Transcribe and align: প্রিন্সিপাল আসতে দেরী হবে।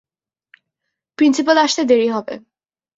প্রিন্সিপাল 1.19 1.57
আসতে 1.57 1.81
দেরী 1.83 2.07
হবে। 2.07 2.35